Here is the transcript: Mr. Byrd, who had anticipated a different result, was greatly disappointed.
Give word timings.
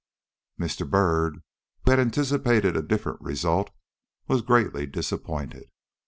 Mr. 0.59 0.89
Byrd, 0.89 1.43
who 1.83 1.91
had 1.91 1.99
anticipated 1.99 2.75
a 2.75 2.81
different 2.81 3.21
result, 3.21 3.69
was 4.27 4.41
greatly 4.41 4.87
disappointed. 4.87 5.69